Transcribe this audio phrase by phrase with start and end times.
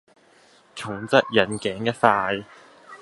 [0.73, 2.43] 重則引頸一快